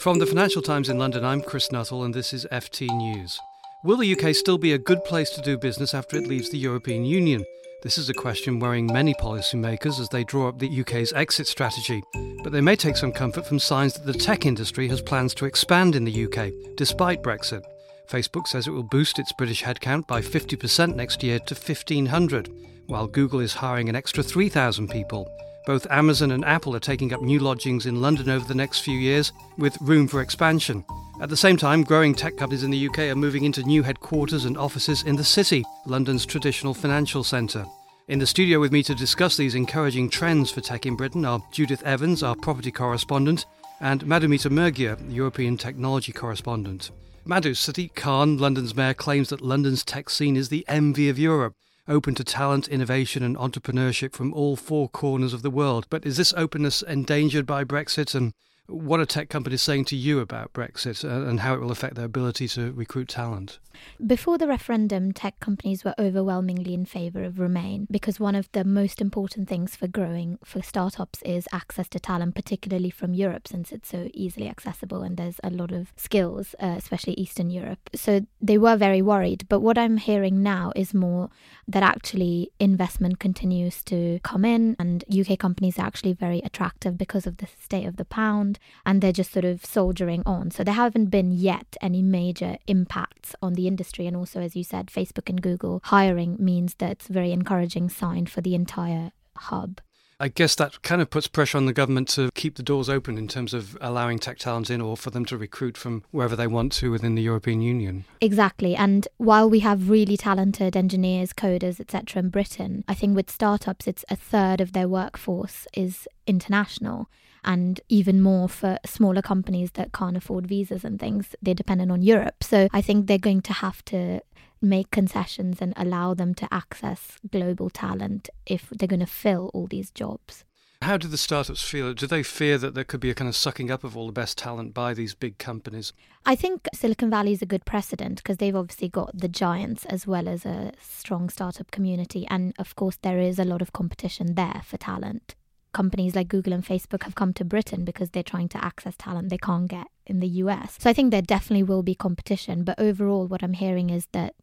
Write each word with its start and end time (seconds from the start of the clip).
From 0.00 0.18
the 0.18 0.24
Financial 0.24 0.62
Times 0.62 0.88
in 0.88 0.96
London, 0.96 1.26
I'm 1.26 1.42
Chris 1.42 1.70
Nuttall, 1.70 2.04
and 2.04 2.14
this 2.14 2.32
is 2.32 2.46
FT 2.50 2.88
News. 2.96 3.38
Will 3.84 3.98
the 3.98 4.18
UK 4.18 4.34
still 4.34 4.56
be 4.56 4.72
a 4.72 4.78
good 4.78 5.04
place 5.04 5.28
to 5.28 5.42
do 5.42 5.58
business 5.58 5.92
after 5.92 6.16
it 6.16 6.26
leaves 6.26 6.48
the 6.48 6.56
European 6.56 7.04
Union? 7.04 7.44
This 7.82 7.98
is 7.98 8.08
a 8.08 8.14
question 8.14 8.60
worrying 8.60 8.86
many 8.86 9.12
policymakers 9.12 10.00
as 10.00 10.08
they 10.08 10.24
draw 10.24 10.48
up 10.48 10.58
the 10.58 10.80
UK's 10.80 11.12
exit 11.12 11.46
strategy. 11.46 12.02
But 12.42 12.50
they 12.54 12.62
may 12.62 12.76
take 12.76 12.96
some 12.96 13.12
comfort 13.12 13.46
from 13.46 13.58
signs 13.58 13.92
that 13.92 14.10
the 14.10 14.18
tech 14.18 14.46
industry 14.46 14.88
has 14.88 15.02
plans 15.02 15.34
to 15.34 15.44
expand 15.44 15.94
in 15.94 16.04
the 16.04 16.24
UK, 16.24 16.50
despite 16.78 17.22
Brexit. 17.22 17.62
Facebook 18.08 18.46
says 18.46 18.66
it 18.66 18.70
will 18.70 18.82
boost 18.82 19.18
its 19.18 19.32
British 19.32 19.62
headcount 19.62 20.06
by 20.06 20.22
50% 20.22 20.94
next 20.94 21.22
year 21.22 21.38
to 21.40 21.54
1,500, 21.54 22.48
while 22.86 23.06
Google 23.06 23.40
is 23.40 23.52
hiring 23.52 23.90
an 23.90 23.96
extra 23.96 24.22
3,000 24.22 24.88
people. 24.88 25.30
Both 25.70 25.86
Amazon 25.88 26.32
and 26.32 26.44
Apple 26.44 26.74
are 26.74 26.80
taking 26.80 27.12
up 27.12 27.22
new 27.22 27.38
lodgings 27.38 27.86
in 27.86 28.00
London 28.00 28.28
over 28.28 28.44
the 28.44 28.56
next 28.56 28.80
few 28.80 28.98
years, 28.98 29.32
with 29.56 29.80
room 29.80 30.08
for 30.08 30.20
expansion. 30.20 30.84
At 31.20 31.28
the 31.28 31.36
same 31.36 31.56
time, 31.56 31.84
growing 31.84 32.12
tech 32.12 32.36
companies 32.36 32.64
in 32.64 32.72
the 32.72 32.88
UK 32.88 32.98
are 33.02 33.14
moving 33.14 33.44
into 33.44 33.62
new 33.62 33.84
headquarters 33.84 34.46
and 34.46 34.58
offices 34.58 35.04
in 35.04 35.14
the 35.14 35.22
city, 35.22 35.64
London's 35.86 36.26
traditional 36.26 36.74
financial 36.74 37.22
centre. 37.22 37.64
In 38.08 38.18
the 38.18 38.26
studio 38.26 38.58
with 38.58 38.72
me 38.72 38.82
to 38.82 38.96
discuss 38.96 39.36
these 39.36 39.54
encouraging 39.54 40.10
trends 40.10 40.50
for 40.50 40.60
tech 40.60 40.86
in 40.86 40.96
Britain 40.96 41.24
are 41.24 41.40
Judith 41.52 41.84
Evans, 41.84 42.24
our 42.24 42.34
property 42.34 42.72
correspondent, 42.72 43.46
and 43.80 44.04
Madhumita 44.04 44.50
Murgia, 44.50 44.98
European 45.08 45.56
technology 45.56 46.10
correspondent. 46.10 46.90
Madhu, 47.24 47.52
Sadiq 47.52 47.94
Khan, 47.94 48.38
London's 48.38 48.74
mayor, 48.74 48.92
claims 48.92 49.28
that 49.28 49.40
London's 49.40 49.84
tech 49.84 50.10
scene 50.10 50.36
is 50.36 50.48
the 50.48 50.64
envy 50.66 51.08
of 51.08 51.16
Europe 51.16 51.54
open 51.90 52.14
to 52.14 52.24
talent, 52.24 52.68
innovation, 52.68 53.22
and 53.22 53.36
entrepreneurship 53.36 54.14
from 54.14 54.32
all 54.32 54.56
four 54.56 54.88
corners 54.88 55.34
of 55.34 55.42
the 55.42 55.50
world. 55.50 55.86
But 55.90 56.06
is 56.06 56.16
this 56.16 56.32
openness 56.36 56.80
endangered 56.82 57.44
by 57.44 57.64
Brexit? 57.64 58.14
And 58.14 58.32
what 58.70 59.00
are 59.00 59.06
tech 59.06 59.28
companies 59.28 59.62
saying 59.62 59.84
to 59.86 59.96
you 59.96 60.20
about 60.20 60.52
Brexit 60.52 61.04
uh, 61.04 61.28
and 61.28 61.40
how 61.40 61.54
it 61.54 61.60
will 61.60 61.70
affect 61.70 61.96
their 61.96 62.04
ability 62.04 62.48
to 62.48 62.72
recruit 62.72 63.08
talent? 63.08 63.58
Before 64.04 64.38
the 64.38 64.46
referendum, 64.46 65.12
tech 65.12 65.40
companies 65.40 65.84
were 65.84 65.94
overwhelmingly 65.98 66.74
in 66.74 66.84
favour 66.84 67.24
of 67.24 67.38
Remain 67.38 67.86
because 67.90 68.20
one 68.20 68.34
of 68.34 68.50
the 68.52 68.64
most 68.64 69.00
important 69.00 69.48
things 69.48 69.76
for 69.76 69.86
growing 69.86 70.38
for 70.44 70.62
startups 70.62 71.22
is 71.22 71.48
access 71.52 71.88
to 71.90 72.00
talent, 72.00 72.34
particularly 72.34 72.90
from 72.90 73.14
Europe, 73.14 73.48
since 73.48 73.72
it's 73.72 73.88
so 73.88 74.08
easily 74.12 74.48
accessible 74.48 75.02
and 75.02 75.16
there's 75.16 75.40
a 75.42 75.50
lot 75.50 75.72
of 75.72 75.92
skills, 75.96 76.54
uh, 76.60 76.74
especially 76.76 77.14
Eastern 77.14 77.50
Europe. 77.50 77.90
So 77.94 78.26
they 78.40 78.58
were 78.58 78.76
very 78.76 79.02
worried. 79.02 79.46
But 79.48 79.60
what 79.60 79.78
I'm 79.78 79.96
hearing 79.96 80.42
now 80.42 80.72
is 80.76 80.94
more 80.94 81.30
that 81.68 81.82
actually 81.82 82.52
investment 82.58 83.18
continues 83.18 83.82
to 83.84 84.20
come 84.22 84.44
in 84.44 84.76
and 84.78 85.04
UK 85.10 85.38
companies 85.38 85.78
are 85.78 85.86
actually 85.86 86.12
very 86.12 86.40
attractive 86.40 86.98
because 86.98 87.26
of 87.26 87.38
the 87.38 87.48
state 87.60 87.86
of 87.86 87.96
the 87.96 88.04
pound 88.04 88.58
and 88.84 89.00
they're 89.00 89.12
just 89.12 89.32
sort 89.32 89.44
of 89.44 89.64
soldiering 89.64 90.22
on. 90.26 90.50
So 90.50 90.64
there 90.64 90.74
haven't 90.74 91.06
been 91.06 91.30
yet 91.30 91.76
any 91.80 92.02
major 92.02 92.56
impacts 92.66 93.34
on 93.42 93.54
the 93.54 93.66
industry. 93.66 94.06
And 94.06 94.16
also, 94.16 94.40
as 94.40 94.56
you 94.56 94.64
said, 94.64 94.86
Facebook 94.86 95.28
and 95.28 95.40
Google 95.40 95.80
hiring 95.84 96.36
means 96.38 96.74
that 96.76 96.92
it's 96.92 97.10
a 97.10 97.12
very 97.12 97.32
encouraging 97.32 97.88
sign 97.88 98.26
for 98.26 98.40
the 98.40 98.54
entire 98.54 99.12
hub. 99.36 99.80
I 100.22 100.28
guess 100.28 100.54
that 100.56 100.82
kind 100.82 101.00
of 101.00 101.08
puts 101.08 101.26
pressure 101.26 101.56
on 101.56 101.64
the 101.64 101.72
government 101.72 102.08
to 102.10 102.30
keep 102.34 102.56
the 102.56 102.62
doors 102.62 102.90
open 102.90 103.16
in 103.16 103.26
terms 103.26 103.54
of 103.54 103.76
allowing 103.80 104.18
tech 104.18 104.38
talent 104.38 104.68
in 104.68 104.82
or 104.82 104.94
for 104.94 105.08
them 105.08 105.24
to 105.24 105.38
recruit 105.38 105.78
from 105.78 106.04
wherever 106.10 106.36
they 106.36 106.46
want 106.46 106.72
to 106.72 106.90
within 106.90 107.14
the 107.14 107.22
European 107.22 107.62
Union. 107.62 108.04
Exactly. 108.20 108.76
And 108.76 109.08
while 109.16 109.48
we 109.48 109.60
have 109.60 109.88
really 109.88 110.18
talented 110.18 110.76
engineers, 110.76 111.32
coders, 111.32 111.80
etc. 111.80 112.20
in 112.20 112.28
Britain, 112.28 112.84
I 112.86 112.92
think 112.92 113.16
with 113.16 113.30
startups 113.30 113.86
it's 113.86 114.04
a 114.10 114.16
third 114.16 114.60
of 114.60 114.74
their 114.74 114.88
workforce 114.88 115.66
is 115.72 116.06
international 116.26 117.08
and 117.42 117.80
even 117.88 118.20
more 118.20 118.50
for 118.50 118.78
smaller 118.84 119.22
companies 119.22 119.70
that 119.72 119.92
can't 119.92 120.18
afford 120.18 120.46
visas 120.46 120.84
and 120.84 121.00
things. 121.00 121.34
They're 121.40 121.54
dependent 121.54 121.90
on 121.90 122.02
Europe. 122.02 122.44
So 122.44 122.68
I 122.74 122.82
think 122.82 123.06
they're 123.06 123.16
going 123.16 123.40
to 123.40 123.54
have 123.54 123.82
to 123.86 124.20
make 124.62 124.90
concessions 124.90 125.60
and 125.60 125.72
allow 125.76 126.14
them 126.14 126.34
to 126.34 126.48
access 126.52 127.18
global 127.30 127.70
talent 127.70 128.28
if 128.46 128.68
they're 128.70 128.88
going 128.88 129.00
to 129.00 129.06
fill 129.06 129.50
all 129.54 129.66
these 129.66 129.90
jobs. 129.90 130.44
How 130.82 130.96
do 130.96 131.08
the 131.08 131.18
startups 131.18 131.62
feel? 131.62 131.92
Do 131.92 132.06
they 132.06 132.22
fear 132.22 132.56
that 132.56 132.74
there 132.74 132.84
could 132.84 133.00
be 133.00 133.10
a 133.10 133.14
kind 133.14 133.28
of 133.28 133.36
sucking 133.36 133.70
up 133.70 133.84
of 133.84 133.98
all 133.98 134.06
the 134.06 134.12
best 134.12 134.38
talent 134.38 134.72
by 134.72 134.94
these 134.94 135.14
big 135.14 135.36
companies? 135.36 135.92
I 136.24 136.34
think 136.34 136.68
Silicon 136.72 137.10
Valley 137.10 137.32
is 137.32 137.42
a 137.42 137.46
good 137.46 137.66
precedent 137.66 138.16
because 138.16 138.38
they've 138.38 138.56
obviously 138.56 138.88
got 138.88 139.16
the 139.16 139.28
giants 139.28 139.84
as 139.84 140.06
well 140.06 140.26
as 140.26 140.46
a 140.46 140.72
strong 140.80 141.28
startup 141.28 141.70
community. 141.70 142.26
And 142.30 142.54
of 142.58 142.76
course, 142.76 142.96
there 143.02 143.18
is 143.18 143.38
a 143.38 143.44
lot 143.44 143.60
of 143.60 143.74
competition 143.74 144.36
there 144.36 144.62
for 144.64 144.78
talent 144.78 145.34
companies 145.72 146.14
like 146.14 146.28
Google 146.28 146.52
and 146.52 146.64
Facebook 146.64 147.04
have 147.04 147.14
come 147.14 147.32
to 147.34 147.44
Britain 147.44 147.84
because 147.84 148.10
they're 148.10 148.22
trying 148.22 148.48
to 148.48 148.64
access 148.64 148.96
talent 148.96 149.28
they 149.28 149.38
can't 149.38 149.68
get 149.68 149.86
in 150.06 150.20
the 150.20 150.28
US. 150.28 150.76
So 150.80 150.90
I 150.90 150.92
think 150.92 151.10
there 151.10 151.22
definitely 151.22 151.62
will 151.62 151.82
be 151.82 151.94
competition. 151.94 152.64
But 152.64 152.78
overall, 152.78 153.26
what 153.26 153.42
I'm 153.42 153.52
hearing 153.52 153.90
is 153.90 154.06
that 154.12 154.34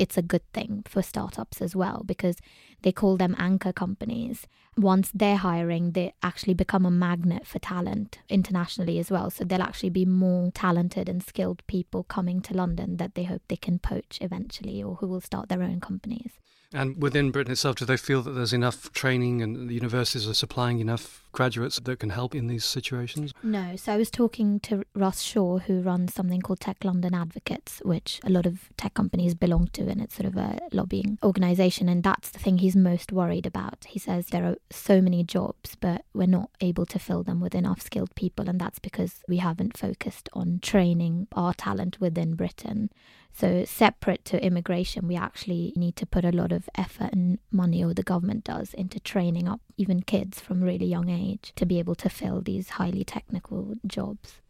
it's 0.00 0.16
a 0.16 0.22
good 0.22 0.50
thing 0.54 0.82
for 0.88 1.02
startups 1.02 1.60
as 1.60 1.76
well 1.76 2.02
because 2.06 2.38
they 2.80 2.90
call 2.90 3.18
them 3.18 3.36
anchor 3.38 3.70
companies. 3.70 4.46
Once 4.78 5.10
they're 5.12 5.36
hiring, 5.36 5.92
they 5.92 6.14
actually 6.22 6.54
become 6.54 6.86
a 6.86 6.90
magnet 6.90 7.46
for 7.46 7.58
talent 7.58 8.18
internationally 8.30 8.98
as 8.98 9.10
well. 9.10 9.28
So 9.30 9.44
there'll 9.44 9.62
actually 9.62 9.90
be 9.90 10.06
more 10.06 10.52
talented 10.52 11.06
and 11.06 11.22
skilled 11.22 11.62
people 11.66 12.02
coming 12.04 12.40
to 12.40 12.54
London 12.54 12.96
that 12.96 13.14
they 13.14 13.24
hope 13.24 13.42
they 13.48 13.56
can 13.56 13.78
poach 13.78 14.18
eventually 14.22 14.82
or 14.82 14.94
who 14.96 15.06
will 15.06 15.20
start 15.20 15.50
their 15.50 15.62
own 15.62 15.80
companies. 15.80 16.32
And 16.72 17.02
within 17.02 17.32
Britain 17.32 17.52
itself, 17.52 17.76
do 17.76 17.84
they 17.84 17.96
feel 17.96 18.22
that 18.22 18.30
there's 18.30 18.52
enough 18.52 18.92
training 18.92 19.42
and 19.42 19.68
the 19.68 19.74
universities 19.74 20.28
are 20.28 20.34
supplying 20.34 20.78
enough 20.78 21.28
graduates 21.32 21.80
that 21.80 21.98
can 21.98 22.10
help 22.10 22.32
in 22.32 22.46
these 22.46 22.64
situations? 22.64 23.32
No. 23.42 23.74
So 23.74 23.92
I 23.92 23.96
was 23.96 24.10
talking 24.10 24.60
to 24.60 24.84
Russ 24.94 25.20
Shaw, 25.20 25.58
who 25.58 25.80
runs 25.80 26.14
something 26.14 26.40
called 26.40 26.60
Tech 26.60 26.84
London 26.84 27.12
Advocates, 27.12 27.82
which 27.84 28.20
a 28.24 28.30
lot 28.30 28.46
of 28.46 28.68
tech 28.76 28.94
companies 28.94 29.34
belong 29.34 29.68
to, 29.72 29.88
and 29.88 30.00
it's 30.00 30.14
sort 30.14 30.26
of 30.26 30.36
a 30.36 30.60
lobbying 30.72 31.18
organisation. 31.24 31.88
And 31.88 32.04
that's 32.04 32.30
the 32.30 32.38
thing 32.38 32.58
he's 32.58 32.76
most 32.76 33.10
worried 33.10 33.46
about. 33.46 33.86
He 33.88 33.98
says 33.98 34.26
there 34.26 34.44
are 34.44 34.56
so 34.70 35.00
many 35.00 35.24
jobs, 35.24 35.76
but 35.80 36.04
we're 36.14 36.26
not 36.26 36.50
able 36.60 36.86
to 36.86 37.00
fill 37.00 37.24
them 37.24 37.40
with 37.40 37.54
enough 37.54 37.80
skilled 37.80 38.14
people. 38.14 38.48
And 38.48 38.60
that's 38.60 38.78
because 38.78 39.24
we 39.28 39.38
haven't 39.38 39.76
focused 39.76 40.28
on 40.34 40.60
training 40.62 41.26
our 41.32 41.52
talent 41.52 42.00
within 42.00 42.36
Britain. 42.36 42.90
So, 43.32 43.64
separate 43.64 44.24
to 44.26 44.44
immigration, 44.44 45.08
we 45.08 45.16
actually 45.16 45.72
need 45.76 45.96
to 45.96 46.06
put 46.06 46.24
a 46.24 46.32
lot 46.32 46.52
of 46.52 46.68
effort 46.74 47.12
and 47.12 47.38
money, 47.50 47.82
or 47.82 47.94
the 47.94 48.02
government 48.02 48.44
does, 48.44 48.74
into 48.74 49.00
training 49.00 49.48
up 49.48 49.60
even 49.76 50.02
kids 50.02 50.40
from 50.40 50.62
really 50.62 50.86
young 50.86 51.08
age 51.08 51.52
to 51.56 51.64
be 51.64 51.78
able 51.78 51.94
to 51.96 52.08
fill 52.08 52.42
these 52.42 52.70
highly 52.70 53.04
technical 53.04 53.74
jobs. 53.86 54.40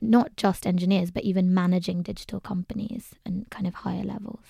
Not 0.00 0.36
just 0.36 0.66
engineers, 0.66 1.12
but 1.12 1.22
even 1.22 1.54
managing 1.54 2.02
digital 2.02 2.40
companies 2.40 3.14
and 3.24 3.48
kind 3.50 3.68
of 3.68 3.74
higher 3.74 4.02
levels. 4.02 4.44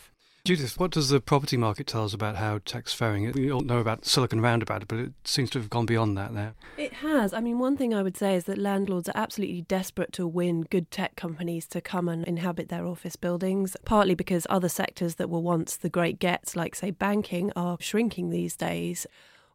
Judith, 0.45 0.81
what 0.81 0.91
does 0.91 1.09
the 1.09 1.21
property 1.21 1.57
market 1.57 1.87
tell 1.87 2.05
us 2.05 2.15
about 2.15 2.35
how 2.35 2.59
tech's 2.65 2.93
faring? 2.93 3.31
We 3.31 3.53
all 3.53 3.61
know 3.61 3.79
about 3.79 4.05
Silicon 4.05 4.41
Roundabout, 4.41 4.89
but 4.89 4.99
it 4.99 5.13
seems 5.23 5.51
to 5.51 5.61
have 5.61 5.71
gone 5.71 5.87
beyond 5.87 6.19
that 6.19 6.35
there. 6.35 6.55
Has. 7.03 7.33
I 7.33 7.41
mean, 7.41 7.59
one 7.59 7.77
thing 7.77 7.93
I 7.93 8.03
would 8.05 8.17
say 8.17 8.37
is 8.37 8.45
that 8.45 8.59
landlords 8.59 9.09
are 9.09 9.17
absolutely 9.17 9.63
desperate 9.63 10.13
to 10.13 10.25
win 10.25 10.63
good 10.63 10.89
tech 10.93 11.17
companies 11.17 11.67
to 11.69 11.81
come 11.81 12.09
and 12.09 12.25
inhabit 12.25 12.69
their 12.69 12.87
office 12.87 13.17
buildings, 13.17 13.77
partly 13.85 14.15
because 14.15 14.47
other 14.49 14.69
sectors 14.69 15.17
that 15.17 15.29
were 15.29 15.41
once 15.41 15.77
the 15.77 15.89
great 15.89 16.21
gets, 16.21 16.55
like, 16.55 16.77
say, 16.77 16.93
banking, 16.93 17.51
are 17.57 17.77
shrinking 17.81 18.31
these 18.31 18.57
days. 18.57 19.05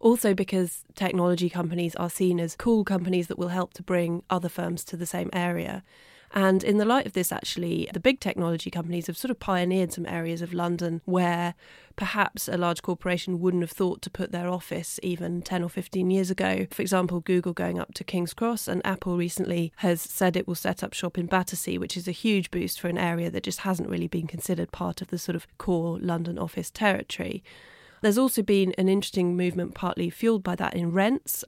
Also, 0.01 0.33
because 0.33 0.83
technology 0.93 1.49
companies 1.49 1.95
are 1.95 2.09
seen 2.09 2.37
as 2.41 2.53
cool 2.53 2.83
companies 2.83 3.27
that 3.27 3.39
will 3.39 3.47
help 3.47 3.73
to 3.75 3.81
bring 3.81 4.23
other 4.29 4.49
firms 4.49 4.83
to 4.83 4.97
the 4.97 5.05
same 5.05 5.29
area. 5.31 5.85
And 6.33 6.63
in 6.63 6.77
the 6.77 6.85
light 6.85 7.05
of 7.05 7.13
this, 7.13 7.31
actually, 7.31 7.89
the 7.93 7.99
big 7.99 8.19
technology 8.19 8.69
companies 8.69 9.07
have 9.07 9.17
sort 9.17 9.31
of 9.31 9.39
pioneered 9.39 9.93
some 9.93 10.05
areas 10.05 10.41
of 10.41 10.53
London 10.53 11.01
where 11.05 11.55
perhaps 11.95 12.47
a 12.47 12.57
large 12.57 12.81
corporation 12.81 13.39
wouldn't 13.39 13.63
have 13.63 13.71
thought 13.71 14.01
to 14.03 14.09
put 14.09 14.31
their 14.31 14.49
office 14.49 14.99
even 15.01 15.41
10 15.41 15.63
or 15.63 15.69
15 15.69 16.11
years 16.11 16.29
ago. 16.29 16.67
For 16.69 16.81
example, 16.81 17.21
Google 17.21 17.53
going 17.53 17.79
up 17.79 17.93
to 17.95 18.03
King's 18.03 18.33
Cross, 18.33 18.67
and 18.67 18.85
Apple 18.85 19.17
recently 19.17 19.71
has 19.77 20.01
said 20.01 20.35
it 20.35 20.47
will 20.47 20.55
set 20.55 20.83
up 20.83 20.93
shop 20.93 21.17
in 21.17 21.25
Battersea, 21.27 21.77
which 21.77 21.97
is 21.97 22.07
a 22.07 22.11
huge 22.11 22.51
boost 22.51 22.79
for 22.79 22.87
an 22.87 22.97
area 22.97 23.31
that 23.31 23.43
just 23.43 23.61
hasn't 23.61 23.89
really 23.89 24.07
been 24.07 24.27
considered 24.27 24.71
part 24.71 25.01
of 25.01 25.07
the 25.07 25.17
sort 25.17 25.35
of 25.35 25.47
core 25.57 25.97
London 25.99 26.37
office 26.37 26.69
territory. 26.69 27.43
There's 28.01 28.17
also 28.17 28.43
been 28.43 28.75
an 28.77 28.89
interesting 28.89 29.35
movement, 29.35 29.73
partly 29.73 30.09
fueled 30.09 30.43
by 30.43 30.55
that, 30.57 30.75
in 30.75 30.91
rents 30.91 31.43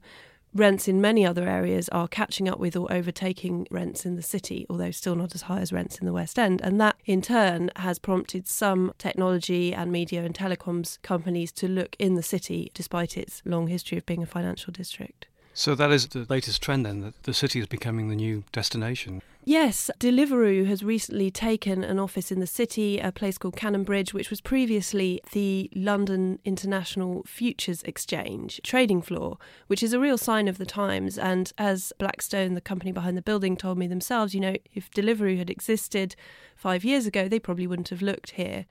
rents 0.54 0.88
in 0.88 1.00
many 1.00 1.24
other 1.24 1.48
areas 1.48 1.88
are 1.90 2.08
catching 2.08 2.48
up 2.48 2.58
with 2.58 2.76
or 2.76 2.92
overtaking 2.92 3.66
rents 3.70 4.04
in 4.04 4.16
the 4.16 4.22
city, 4.22 4.66
although 4.68 4.90
still 4.90 5.14
not 5.14 5.34
as 5.34 5.42
high 5.42 5.60
as 5.60 5.72
rents 5.72 5.98
in 5.98 6.06
the 6.06 6.12
West 6.12 6.38
End. 6.38 6.60
And 6.62 6.80
that, 6.80 6.96
in 7.04 7.22
turn, 7.22 7.70
has 7.76 7.98
prompted 7.98 8.48
some 8.48 8.92
technology 8.98 9.72
and 9.72 9.92
media 9.92 10.24
and 10.24 10.34
telecoms 10.34 11.00
companies 11.02 11.52
to 11.52 11.68
look 11.68 11.96
in 11.98 12.14
the 12.14 12.22
city, 12.22 12.70
despite 12.74 13.16
its 13.16 13.42
long 13.44 13.68
history 13.68 13.98
of 13.98 14.06
being 14.06 14.22
a 14.22 14.26
financial 14.26 14.72
district. 14.72 15.26
So 15.60 15.74
that 15.74 15.92
is 15.92 16.06
the 16.06 16.24
latest 16.30 16.62
trend 16.62 16.86
then, 16.86 17.02
that 17.02 17.24
the 17.24 17.34
city 17.34 17.60
is 17.60 17.66
becoming 17.66 18.08
the 18.08 18.16
new 18.16 18.44
destination. 18.50 19.20
Yes, 19.44 19.90
Deliveroo 19.98 20.64
has 20.64 20.82
recently 20.82 21.30
taken 21.30 21.84
an 21.84 21.98
office 21.98 22.32
in 22.32 22.40
the 22.40 22.46
city, 22.46 22.98
a 22.98 23.12
place 23.12 23.36
called 23.36 23.56
Cannon 23.56 23.84
Bridge, 23.84 24.14
which 24.14 24.30
was 24.30 24.40
previously 24.40 25.20
the 25.32 25.68
London 25.74 26.38
International 26.46 27.22
Futures 27.26 27.82
Exchange 27.82 28.62
trading 28.64 29.02
floor, 29.02 29.36
which 29.66 29.82
is 29.82 29.92
a 29.92 30.00
real 30.00 30.16
sign 30.16 30.48
of 30.48 30.56
the 30.56 30.64
times. 30.64 31.18
And 31.18 31.52
as 31.58 31.92
Blackstone, 31.98 32.54
the 32.54 32.62
company 32.62 32.90
behind 32.90 33.18
the 33.18 33.22
building, 33.22 33.54
told 33.54 33.76
me 33.76 33.86
themselves, 33.86 34.34
you 34.34 34.40
know, 34.40 34.56
if 34.72 34.90
Deliveroo 34.90 35.36
had 35.36 35.50
existed 35.50 36.16
five 36.56 36.86
years 36.86 37.04
ago, 37.04 37.28
they 37.28 37.38
probably 37.38 37.66
wouldn't 37.66 37.90
have 37.90 38.00
looked 38.00 38.30
here. 38.30 38.64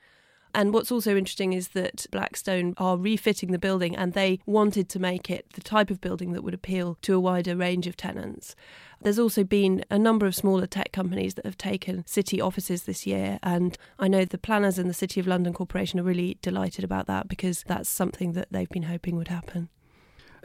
And 0.54 0.74
what's 0.74 0.92
also 0.92 1.16
interesting 1.16 1.54
is 1.54 1.70
that 1.70 2.06
Blackstone 2.12 2.74
are 2.78 2.98
refitting 2.98 3.52
the 3.52 3.60
building 3.60 3.96
and 3.96 4.14
they 4.14 4.40
wanted 4.46 4.90
to 4.90 5.00
make 5.00 5.30
it 5.30 5.46
the 5.54 5.62
type 5.62 5.92
of 5.92 6.02
building 6.02 6.34
that 6.34 6.44
would 6.44 6.54
appeal 6.54 6.98
to 7.04 7.14
a 7.14 7.20
wider 7.20 7.56
range 7.56 7.88
of 7.88 7.96
tenants. 7.96 8.56
There's 9.02 9.20
also 9.20 9.44
been 9.44 9.86
a 9.90 9.98
number 9.98 10.26
of 10.26 10.36
smaller 10.36 10.68
tech 10.68 10.92
companies 10.92 11.36
that 11.36 11.46
have 11.46 11.58
taken 11.58 12.06
city 12.06 12.42
offices 12.42 12.84
this 12.84 13.08
year, 13.08 13.40
and 13.42 13.78
I 13.98 14.10
know 14.10 14.26
the 14.26 14.38
planners 14.38 14.78
and 14.78 14.90
the 14.90 14.94
City 14.94 15.22
of 15.22 15.28
London 15.28 15.54
Corporation 15.54 16.02
are 16.02 16.04
really 16.04 16.38
delighted 16.42 16.84
about 16.84 17.08
that 17.08 17.30
because 17.30 17.64
that's 17.66 17.88
something 17.88 18.34
that 18.34 18.50
they've 18.52 18.70
been 18.70 18.84
hoping 18.84 19.16
would 19.16 19.30
happen. 19.30 19.70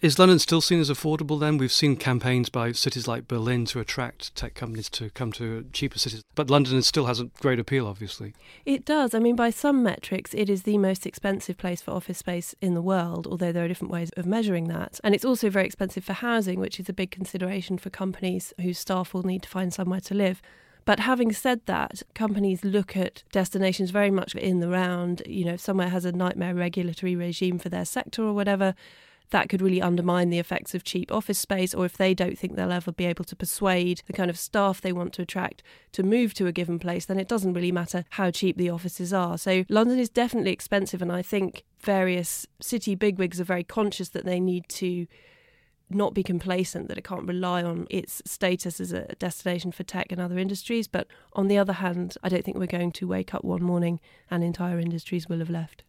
Is 0.03 0.19
London 0.19 0.39
still 0.39 0.61
seen 0.61 0.81
as 0.81 0.91
affordable 0.91 1.39
then? 1.39 1.57
We've 1.57 1.73
seen 1.73 1.97
campaigns 1.97 2.49
by 2.49 2.73
cities 2.73 3.07
like 3.07 3.29
Berlin 3.29 3.65
to 3.67 3.81
attract 3.81 4.35
tech 4.35 4.55
companies 4.55 4.91
to 4.91 5.11
come 5.11 5.33
to 5.33 5.67
cheaper 5.73 5.99
cities, 5.99 6.23
but 6.35 6.51
London 6.51 6.83
still 6.83 7.07
has 7.07 7.21
a 7.21 7.31
great 7.41 7.59
appeal, 7.59 7.87
obviously. 7.87 8.35
It 8.65 8.85
does. 8.85 9.15
I 9.15 9.19
mean, 9.19 9.37
by 9.37 9.51
some 9.51 9.83
metrics, 9.83 10.35
it 10.35 10.51
is 10.51 10.65
the 10.65 10.79
most 10.79 11.07
expensive 11.07 11.57
place 11.57 11.81
for 11.81 11.93
office 11.93 12.19
space 12.19 12.55
in 12.61 12.75
the 12.75 12.83
world, 12.83 13.27
although 13.27 13.53
there 13.53 13.65
are 13.65 13.69
different 13.69 13.93
ways 13.93 14.11
of 14.17 14.27
measuring 14.27 14.69
that. 14.69 15.01
And 15.05 15.15
it's 15.15 15.25
also 15.25 15.49
very 15.49 15.67
expensive 15.67 16.05
for 16.05 16.13
housing, 16.13 16.59
which 16.61 16.81
is 16.81 16.89
a 16.89 16.93
big 16.93 17.11
consideration 17.11 17.79
for 17.79 17.91
companies 17.91 18.53
whose 18.61 18.79
staff 18.79 19.15
will 19.15 19.23
need 19.23 19.43
to 19.45 19.49
find 19.49 19.73
somewhere 19.73 20.01
to 20.01 20.15
live. 20.15 20.43
But 20.85 21.01
having 21.01 21.33
said 21.33 21.63
that, 21.65 22.03
companies 22.15 22.63
look 22.63 22.97
at 22.97 23.23
destinations 23.33 23.91
very 23.91 24.11
much 24.11 24.35
in 24.35 24.61
the 24.61 24.69
round. 24.69 25.23
You 25.27 25.47
know, 25.47 25.55
if 25.55 25.61
somewhere 25.61 25.89
has 25.89 26.05
a 26.05 26.13
nightmare 26.13 26.55
regulatory 26.55 27.17
regime 27.17 27.59
for 27.59 27.71
their 27.71 27.87
sector 27.87 28.23
or 28.23 28.35
whatever, 28.35 28.75
that 29.35 29.49
could 29.49 29.61
really 29.61 29.83
undermine 29.83 30.31
the 30.31 30.39
effects 30.39 30.77
of 30.77 30.85
cheap 30.85 31.11
office 31.11 31.41
space, 31.41 31.75
or 31.75 31.85
if 31.85 31.97
they 31.97 32.15
don't 32.15 32.39
think 32.39 32.55
they'll 32.55 32.71
ever 32.71 32.93
be 32.93 33.05
able 33.05 33.25
to 33.25 33.35
persuade 33.35 34.01
the 34.07 34.13
kind 34.13 34.31
of 34.31 34.39
staff 34.39 34.81
they 34.81 34.93
want 34.93 35.13
to 35.13 35.23
attract 35.23 35.61
to 35.91 36.05
move 36.05 36.33
to 36.35 36.47
a 36.47 36.53
given 36.53 36.79
place, 36.79 37.05
then 37.07 37.19
it 37.19 37.27
doesn't 37.27 37.53
really 37.53 37.73
matter 37.73 38.05
how 38.11 38.31
cheap 38.31 38.57
the 38.57 38.71
offices 38.71 39.13
are. 39.13 39.37
So 39.37 39.65
London 39.69 39.99
is 39.99 40.09
definitely 40.09 40.53
expensive, 40.53 41.03
and 41.03 41.11
I 41.11 41.21
think 41.21 41.65
various 41.81 42.47
city 42.61 42.95
bigwigs 42.95 43.41
are 43.41 43.45
very 43.45 43.65
conscious 43.65 44.11
that 44.11 44.25
they 44.25 44.39
need 44.39 44.69
to 44.69 45.09
not 45.91 46.15
be 46.15 46.23
complacent, 46.23 46.87
that 46.87 46.97
it 46.97 47.03
can't 47.03 47.27
rely 47.27 47.65
on 47.65 47.89
its 47.91 48.23
status 48.25 48.81
as 48.81 48.93
a 48.93 49.17
destination 49.19 49.73
for 49.73 49.83
tech 49.83 50.13
and 50.13 50.21
other 50.21 50.39
industries. 50.39 50.87
But 50.87 51.09
on 51.33 51.49
the 51.49 51.59
other 51.59 51.73
hand, 51.75 52.17
I 52.23 52.29
don't 52.29 52.45
think 52.45 52.57
we're 52.57 52.67
going 52.67 52.93
to 52.93 53.09
wake 53.09 53.35
up 53.35 53.43
one 53.43 53.65
morning 53.65 53.99
and 54.31 54.45
entire 54.45 54.79
industries 54.79 55.29
will 55.29 55.41
have 55.41 55.51
left. 55.51 55.83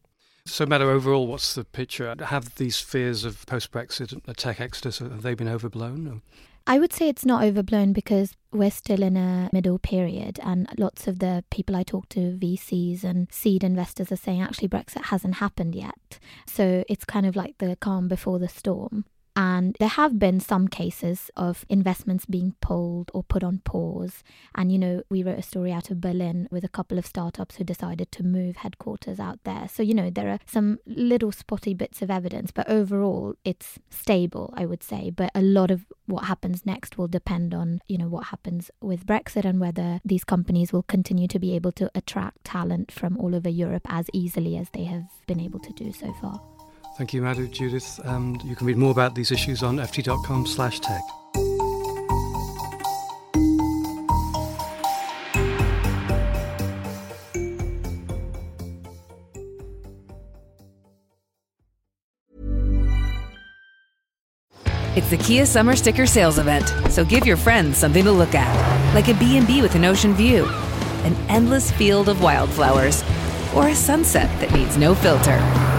So, 0.47 0.65
Madhu, 0.65 0.89
overall, 0.89 1.25
what's 1.27 1.55
the 1.55 1.63
picture? 1.63 2.15
Have 2.19 2.55
these 2.55 2.79
fears 2.79 3.25
of 3.25 3.45
post 3.47 3.71
Brexit, 3.71 4.21
a 4.27 4.33
tech 4.33 4.61
exodus, 4.61 4.99
have 4.99 5.23
they 5.23 5.33
been 5.33 5.47
overblown? 5.47 6.21
I 6.67 6.79
would 6.79 6.93
say 6.93 7.09
it's 7.09 7.25
not 7.25 7.43
overblown 7.43 7.93
because 7.93 8.33
we're 8.51 8.71
still 8.71 9.03
in 9.03 9.17
a 9.17 9.49
middle 9.51 9.79
period, 9.79 10.39
and 10.43 10.67
lots 10.77 11.07
of 11.07 11.19
the 11.19 11.43
people 11.49 11.75
I 11.75 11.83
talk 11.83 12.09
to, 12.09 12.37
VCs 12.39 13.03
and 13.03 13.27
seed 13.31 13.63
investors, 13.63 14.11
are 14.11 14.15
saying 14.17 14.41
actually 14.41 14.69
Brexit 14.69 15.05
hasn't 15.05 15.35
happened 15.35 15.75
yet. 15.75 16.19
So 16.47 16.83
it's 16.87 17.05
kind 17.05 17.25
of 17.25 17.35
like 17.35 17.57
the 17.57 17.75
calm 17.75 18.07
before 18.07 18.39
the 18.39 18.47
storm. 18.47 19.05
And 19.35 19.75
there 19.79 19.89
have 19.89 20.17
been 20.17 20.39
some 20.39 20.69
cases 20.69 21.29
of 21.35 21.65
investments 21.67 22.25
being 22.25 22.55
pulled 22.61 23.11
or 23.13 23.21
put 23.21 23.43
on 23.43 23.59
pause. 23.65 24.23
And, 24.55 24.71
you 24.71 24.79
know, 24.79 25.03
we 25.09 25.23
wrote 25.23 25.39
a 25.39 25.43
story 25.43 25.73
out 25.73 25.91
of 25.91 25.99
Berlin 25.99 26.47
with 26.51 26.63
a 26.63 26.69
couple 26.69 26.97
of 26.97 27.05
startups 27.05 27.55
who 27.55 27.65
decided 27.65 28.11
to 28.13 28.23
move 28.23 28.57
headquarters 28.57 29.19
out 29.19 29.39
there. 29.43 29.67
So, 29.67 29.83
you 29.83 29.93
know, 29.93 30.09
there 30.09 30.29
are 30.29 30.39
some 30.45 30.79
little 30.85 31.33
spotty 31.33 31.73
bits 31.73 32.01
of 32.01 32.09
evidence, 32.09 32.51
but 32.51 32.69
overall 32.69 33.35
it's 33.43 33.77
stable, 33.89 34.53
I 34.55 34.65
would 34.65 34.83
say. 34.83 35.09
But 35.09 35.31
a 35.35 35.41
lot 35.41 35.69
of 35.69 35.85
what 36.05 36.25
happens 36.25 36.65
next 36.65 36.97
will 36.97 37.09
depend 37.09 37.53
on, 37.53 37.81
you 37.87 37.97
know, 37.97 38.07
what 38.07 38.27
happens 38.27 38.71
with 38.79 39.05
Brexit 39.05 39.43
and 39.43 39.59
whether 39.59 39.99
these 40.05 40.23
companies 40.23 40.71
will 40.71 40.83
continue 40.83 41.27
to 41.27 41.39
be 41.39 41.55
able 41.55 41.73
to 41.73 41.91
attract 41.93 42.45
talent 42.45 42.89
from 42.89 43.17
all 43.17 43.35
over 43.35 43.49
Europe 43.49 43.85
as 43.89 44.07
easily 44.13 44.55
as 44.55 44.69
they 44.69 44.85
have 44.85 45.03
been 45.27 45.41
able 45.41 45.59
to 45.59 45.73
do 45.73 45.91
so 45.91 46.13
far. 46.21 46.54
Thank 46.97 47.13
you, 47.13 47.21
Madhu, 47.21 47.49
Judith. 47.49 47.99
And 48.05 48.41
you 48.43 48.55
can 48.55 48.67
read 48.67 48.77
more 48.77 48.91
about 48.91 49.15
these 49.15 49.31
issues 49.31 49.63
on 49.63 49.77
ft.com 49.77 50.47
slash 50.47 50.79
tech. 50.79 51.01
It's 64.95 65.09
the 65.09 65.17
Kia 65.17 65.45
Summer 65.45 65.75
Sticker 65.75 66.05
Sales 66.05 66.39
Event, 66.39 66.73
so 66.89 67.03
give 67.03 67.25
your 67.25 67.35
friends 67.35 67.77
something 67.77 68.05
to 68.05 68.11
look 68.13 68.33
at, 68.33 68.95
like 68.95 69.09
a 69.09 69.13
B&B 69.15 69.61
with 69.61 69.75
an 69.75 69.83
ocean 69.83 70.13
view, 70.13 70.45
an 71.03 71.13
endless 71.27 71.69
field 71.69 72.07
of 72.07 72.21
wildflowers, 72.21 73.03
or 73.53 73.67
a 73.67 73.75
sunset 73.75 74.29
that 74.39 74.53
needs 74.53 74.77
no 74.77 74.95
filter. 74.95 75.74